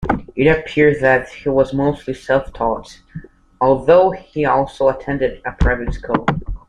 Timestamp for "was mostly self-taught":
1.49-3.03